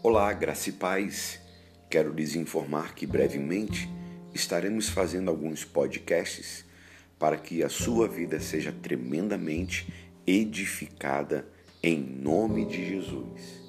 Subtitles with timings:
[0.00, 1.40] Olá, graça e paz.
[1.90, 3.90] Quero lhes informar que brevemente
[4.32, 6.64] estaremos fazendo alguns podcasts
[7.18, 9.92] para que a sua vida seja tremendamente
[10.24, 11.48] edificada
[11.82, 13.67] em nome de Jesus.